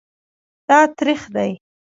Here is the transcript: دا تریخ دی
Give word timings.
دا 0.67 0.79
تریخ 0.97 1.21
دی 1.35 1.51